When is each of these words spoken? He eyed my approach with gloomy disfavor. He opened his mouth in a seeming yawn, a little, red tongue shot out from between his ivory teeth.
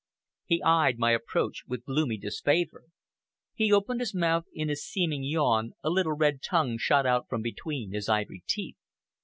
He 0.45 0.63
eyed 0.63 0.97
my 0.97 1.11
approach 1.11 1.61
with 1.67 1.85
gloomy 1.85 2.17
disfavor. 2.17 2.85
He 3.53 3.71
opened 3.71 3.99
his 3.99 4.15
mouth 4.15 4.45
in 4.51 4.67
a 4.71 4.75
seeming 4.75 5.23
yawn, 5.23 5.73
a 5.83 5.91
little, 5.91 6.13
red 6.13 6.41
tongue 6.41 6.79
shot 6.79 7.05
out 7.05 7.27
from 7.29 7.43
between 7.43 7.91
his 7.91 8.09
ivory 8.09 8.43
teeth. 8.47 8.77